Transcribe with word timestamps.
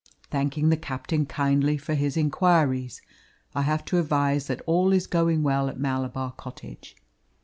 Thanking 0.31 0.69
the 0.69 0.77
captain 0.77 1.27
kindly 1.27 1.77
for 1.77 1.93
his 1.93 2.17
inquiries, 2.17 3.03
I 3.53 3.61
have 3.61 3.85
to 3.85 3.99
advise 3.99 4.47
that 4.47 4.63
all 4.65 4.91
is 4.93 5.05
going 5.05 5.43
well 5.43 5.69
at 5.69 5.79
Malabar 5.79 6.31
Cottage. 6.31 6.95